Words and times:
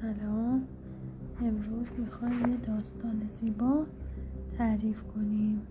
سلام. 0.00 0.68
امروز 1.40 1.88
می‌خوایم 1.98 2.50
یه 2.50 2.56
داستان 2.56 3.22
زیبا 3.40 3.86
تعریف 4.58 5.02
کنیم. 5.02 5.62